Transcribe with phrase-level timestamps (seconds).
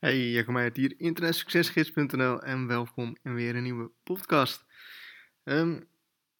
[0.00, 4.64] Hey, Jacob Meijert hier, internetsuccesgids.nl en welkom in weer een nieuwe podcast.
[5.44, 5.80] Ehm,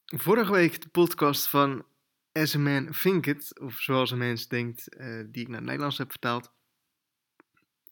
[0.04, 1.86] vorige week de podcast van
[2.32, 5.64] As a Man Think It, of zoals een mens denkt, eh, die ik naar het
[5.64, 6.52] Nederlands heb vertaald.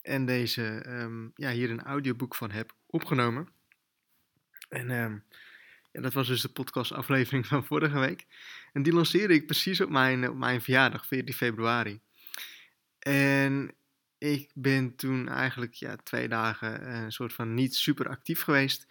[0.02, 3.48] En deze, ehm, ja, hier een audioboek van heb opgenomen.
[4.68, 5.18] En ehm,
[5.92, 8.26] ja, dat was dus de podcastaflevering van vorige week.
[8.72, 12.00] En die lanceerde ik precies op mijn, op mijn verjaardag, 14 februari.
[12.98, 13.74] En
[14.32, 18.86] ik ben toen eigenlijk ja, twee dagen een soort van niet super actief geweest.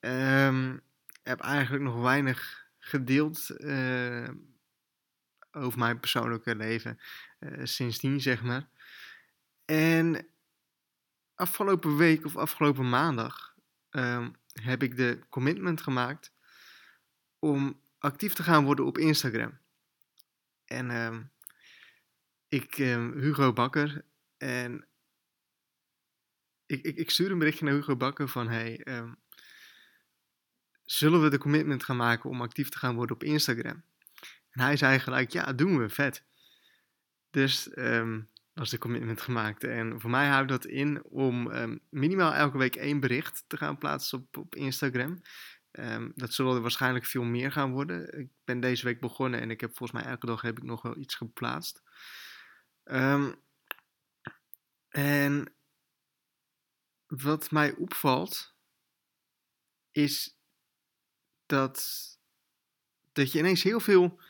[0.00, 0.80] Um,
[1.22, 4.28] heb eigenlijk nog weinig gedeeld uh,
[5.52, 7.00] over mijn persoonlijke leven
[7.40, 8.68] uh, sindsdien, zeg maar.
[9.64, 10.26] En
[11.34, 13.54] afgelopen week of afgelopen maandag
[13.90, 16.32] um, heb ik de commitment gemaakt
[17.38, 19.58] om actief te gaan worden op Instagram.
[20.64, 21.30] En um,
[22.48, 24.04] ik, Hugo Bakker,
[24.42, 24.86] en
[26.66, 29.16] ik, ik, ik stuur een berichtje naar Hugo Bakker van, hey, um,
[30.84, 33.84] zullen we de commitment gaan maken om actief te gaan worden op Instagram?
[34.50, 36.24] En hij zei gelijk, ja, doen we, vet.
[37.30, 39.64] Dus um, was de commitment gemaakt.
[39.64, 43.78] En voor mij houdt dat in om um, minimaal elke week één bericht te gaan
[43.78, 45.22] plaatsen op, op Instagram.
[46.14, 48.18] Dat zullen er waarschijnlijk veel meer gaan worden.
[48.18, 50.82] Ik ben deze week begonnen en ik heb volgens mij elke dag heb ik nog
[50.82, 51.82] wel iets geplaatst.
[52.84, 53.34] Um,
[54.92, 55.54] en
[57.06, 58.54] wat mij opvalt,
[59.90, 60.38] is
[61.46, 62.08] dat,
[63.12, 64.20] dat je ineens heel veel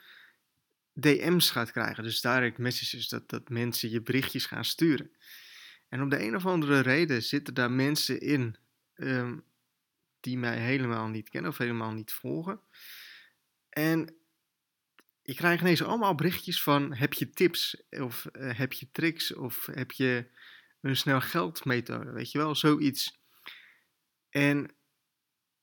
[0.92, 2.04] DM's gaat krijgen.
[2.04, 5.10] Dus direct messages, dat, dat mensen je berichtjes gaan sturen.
[5.88, 8.56] En om de een of andere reden zitten daar mensen in
[8.94, 9.44] um,
[10.20, 12.60] die mij helemaal niet kennen of helemaal niet volgen.
[13.68, 14.21] En
[15.22, 17.82] je krijgt ineens allemaal berichtjes van: heb je tips?
[17.90, 19.34] Of uh, heb je tricks?
[19.34, 20.30] Of heb je
[20.80, 22.12] een snel geldmethode?
[22.12, 23.20] Weet je wel, zoiets.
[24.30, 24.74] En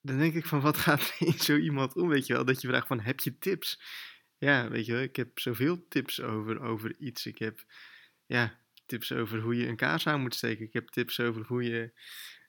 [0.01, 2.09] dan denk ik van: wat gaat in zo iemand om?
[2.09, 3.81] Weet je wel, dat je vraagt: van, heb je tips?
[4.37, 7.25] Ja, weet je wel, ik heb zoveel tips over, over iets.
[7.25, 7.65] Ik heb
[8.25, 10.65] ja, tips over hoe je een kaas aan moet steken.
[10.65, 11.91] Ik heb tips over hoe je,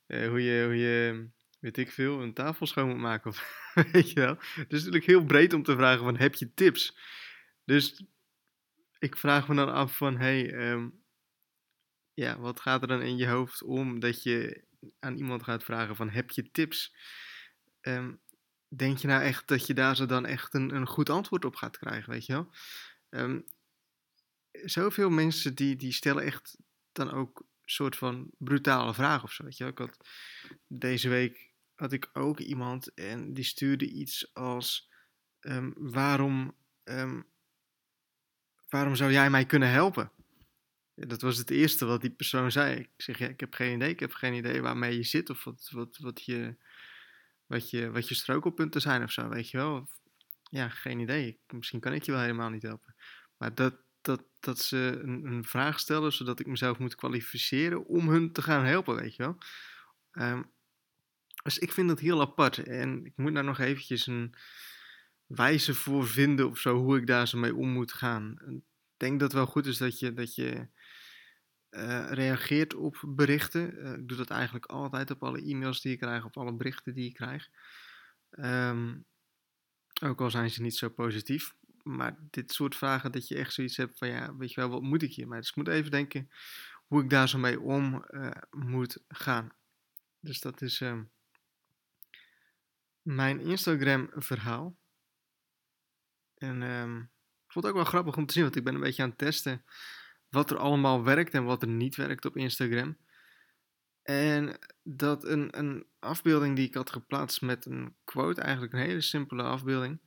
[0.07, 1.29] uh, hoe je, hoe je
[1.61, 3.31] weet ik veel, een tafel schoon moet maken.
[3.31, 4.37] Of, weet je wel.
[4.39, 6.97] Het is natuurlijk heel breed om te vragen van, heb je tips?
[7.65, 8.05] Dus
[8.99, 11.03] ik vraag me dan af van, hey, um,
[12.15, 14.65] ja, wat gaat er dan in je hoofd om dat je
[14.99, 16.95] aan iemand gaat vragen van, heb je tips?
[17.81, 18.21] Um,
[18.69, 21.57] denk je nou echt dat je daar zo dan echt een, een goed antwoord op
[21.57, 22.51] gaat krijgen, weet je wel?
[23.11, 23.45] Um,
[24.53, 26.57] zoveel mensen die, die stellen echt
[26.93, 29.67] dan ook soort van brutale vragen of zo, weet je?
[29.67, 30.09] Ik had
[30.67, 31.50] deze week
[31.81, 34.91] had ik ook iemand en die stuurde iets als:
[35.41, 37.27] um, waarom, um,
[38.69, 40.13] waarom zou jij mij kunnen helpen?
[40.95, 42.77] Dat was het eerste wat die persoon zei.
[42.77, 43.91] Ik zeg: ja, Ik heb geen idee.
[43.91, 46.57] Ik heb geen idee waarmee je zit of wat, wat, wat, je,
[47.47, 49.29] wat, je, wat je strokelpunten zijn of zo.
[49.29, 49.89] Weet je wel?
[50.43, 51.41] Ja, geen idee.
[51.47, 52.95] Misschien kan ik je wel helemaal niet helpen.
[53.37, 58.33] Maar dat, dat, dat ze een, vraag stellen zodat ik mezelf moet kwalificeren om hun
[58.33, 59.39] te gaan helpen, weet je wel.
[60.29, 60.51] Um,
[61.43, 62.59] dus ik vind dat heel apart.
[62.59, 64.35] En ik moet daar nog eventjes een
[65.27, 68.37] wijze voor vinden of zo, hoe ik daar zo mee om moet gaan.
[68.49, 68.63] Ik
[68.97, 70.69] denk dat het wel goed is dat je, dat je
[71.71, 73.75] uh, reageert op berichten.
[73.75, 76.95] Uh, ik doe dat eigenlijk altijd op alle e-mails die ik krijg, op alle berichten
[76.95, 77.49] die ik krijg.
[78.31, 79.05] Um,
[80.03, 81.55] ook al zijn ze niet zo positief.
[81.83, 84.83] Maar dit soort vragen dat je echt zoiets hebt van ja, weet je wel, wat
[84.83, 85.41] moet ik hiermee?
[85.41, 86.31] Dus ik moet even denken
[86.87, 89.53] hoe ik daar zo mee om uh, moet gaan.
[90.21, 90.81] Dus dat is...
[90.81, 91.11] Um,
[93.15, 94.79] mijn Instagram verhaal.
[96.35, 97.01] En um,
[97.47, 99.09] ik vond het ook wel grappig om te zien, want ik ben een beetje aan
[99.09, 99.65] het testen
[100.29, 102.97] wat er allemaal werkt en wat er niet werkt op Instagram.
[104.03, 109.01] En dat een, een afbeelding die ik had geplaatst met een quote, eigenlijk een hele
[109.01, 110.01] simpele afbeelding.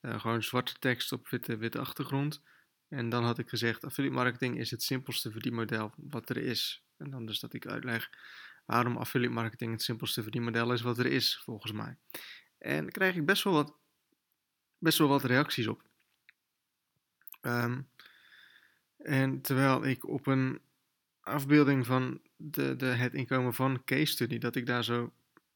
[0.00, 2.42] Uh, gewoon zwarte tekst op witte achtergrond.
[2.88, 6.84] En dan had ik gezegd, affiliate marketing is het simpelste verdienmodel wat er is.
[6.96, 8.10] En dan dus dat ik uitleg
[8.64, 11.96] waarom affiliate marketing het simpelste verdienmodel is wat er is, volgens mij.
[12.62, 13.74] En daar krijg ik best wel wat,
[14.78, 15.82] best wel wat reacties op.
[17.40, 17.88] Um,
[18.96, 20.60] en terwijl ik op een
[21.20, 25.12] afbeelding van de, de, het inkomen van case study, dat ik daar zo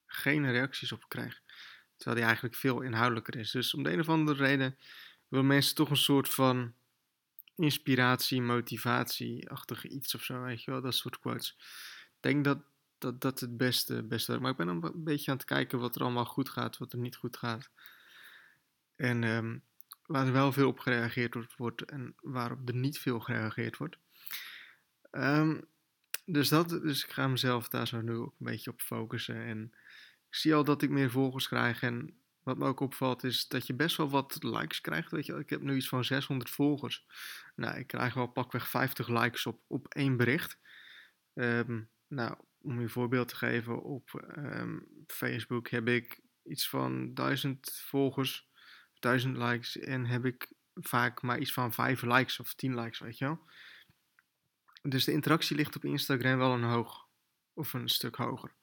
[0.07, 1.43] geen reacties op krijg.
[1.97, 3.51] Terwijl die eigenlijk veel inhoudelijker is.
[3.51, 4.79] Dus om de een of andere reden
[5.29, 6.75] willen mensen toch een soort van
[7.55, 11.57] inspiratie, motivatie-achtige iets of zo, weet je wel, dat soort quotes.
[12.07, 12.59] Ik denk dat
[12.99, 16.03] dat, dat het beste, beste Maar ik ben een beetje aan het kijken wat er
[16.03, 17.71] allemaal goed gaat, wat er niet goed gaat.
[18.97, 19.63] En um,
[20.07, 23.97] waar er wel veel op gereageerd wordt en waarop er niet veel gereageerd wordt.
[25.11, 25.65] Um,
[26.25, 29.45] dus, dat, dus ik ga mezelf daar zo nu ook een beetje op focussen.
[29.45, 29.73] En
[30.29, 31.83] ik zie al dat ik meer volgers krijg.
[31.83, 35.11] En wat me ook opvalt is dat je best wel wat likes krijgt.
[35.11, 37.07] Weet je, ik heb nu iets van 600 volgers.
[37.55, 40.59] Nou, ik krijg wel pakweg 50 likes op, op één bericht.
[41.35, 47.71] Ehm, nou, om een voorbeeld te geven, op ehm, Facebook heb ik iets van 1000
[47.85, 48.49] volgers,
[48.99, 49.79] 1000 likes.
[49.79, 53.41] En heb ik vaak maar iets van 5 likes of 10 likes, weet je wel.
[54.83, 57.09] Dus de interactie ligt op Instagram wel een hoog
[57.53, 58.55] of een stuk hoger.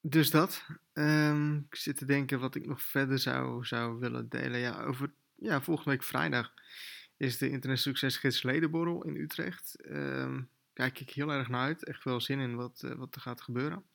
[0.00, 0.66] Dus dat.
[0.92, 4.60] Um, ik zit te denken wat ik nog verder zou, zou willen delen.
[4.60, 6.54] Ja, over ja, volgende week vrijdag
[7.16, 9.86] is de Internet Succesgids Ledenborrel in Utrecht.
[9.86, 11.84] Um, kijk ik heel erg naar uit.
[11.84, 13.88] Echt wel zin in wat, uh, wat er gaat gebeuren.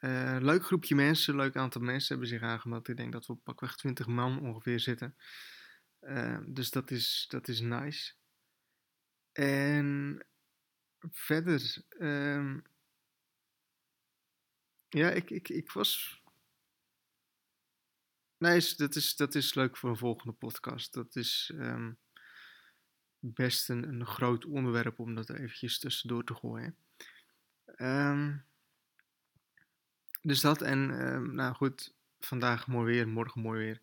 [0.00, 2.88] Uh, leuk groepje mensen, leuk aantal mensen hebben zich aangemeld.
[2.88, 5.16] Ik denk dat we op pakweg 20 man ongeveer zitten.
[6.00, 8.14] Uh, dus dat is, dat is nice.
[9.32, 10.26] En
[11.10, 12.62] verder, um,
[14.88, 16.22] ja, ik, ik, ik was.
[18.38, 20.92] Nee, dat is, dat is leuk voor een volgende podcast.
[20.92, 21.98] Dat is um,
[23.18, 26.76] best een, groot onderwerp om dat eventjes tussendoor te gooien.
[27.76, 28.46] Um,
[30.22, 33.80] dus dat en, um, nou goed, vandaag mooi weer, morgen mooi weer.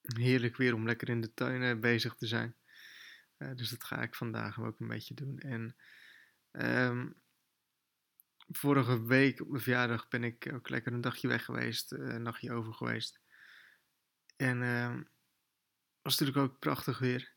[0.00, 2.56] heerlijk weer om lekker in de tuin uh, bezig te zijn.
[3.38, 5.38] Uh, dus dat ga ik vandaag ook een beetje doen.
[5.38, 5.76] En
[8.48, 12.22] vorige week op mijn verjaardag ben ik ook lekker een dagje weg geweest, eh, een
[12.22, 13.20] nachtje over geweest.
[14.36, 14.62] En
[16.06, 17.34] was natuurlijk ook prachtig weer.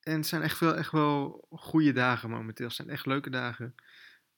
[0.00, 2.66] En het zijn echt wel, echt wel goede dagen momenteel.
[2.66, 3.74] Het zijn echt leuke dagen.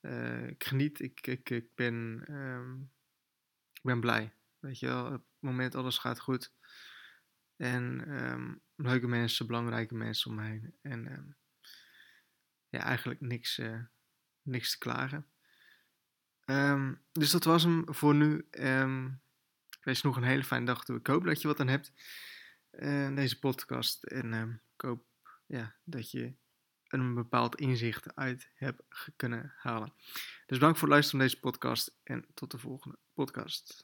[0.01, 2.21] Uh, ik geniet, ik, ik, ik, ben,
[3.73, 4.35] ik ben blij.
[4.59, 6.53] Weet je wel, op het moment alles gaat goed.
[7.57, 10.75] En um, leuke mensen, belangrijke mensen om me heen.
[10.83, 11.37] En um,
[12.69, 13.83] ja, eigenlijk niks, uh,
[14.43, 15.27] niks te klagen.
[17.13, 18.47] Dus dat was hem voor nu.
[19.69, 20.99] Ik wens nog een hele fijne dag toe.
[20.99, 21.93] Ik hoop dat je wat aan hebt
[22.73, 24.05] uh, deze podcast.
[24.05, 25.05] En um, ik hoop
[25.47, 26.35] ja, dat je
[26.89, 28.83] een bepaald inzicht uit hebt
[29.17, 29.93] kunnen halen.
[30.47, 33.79] Dus bedankt voor het luisteren naar deze podcast en tot de volgende podcast.